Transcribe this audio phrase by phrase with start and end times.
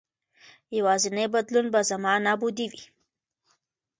[0.77, 2.83] یوازېنی بدلون به زما نابودي وي.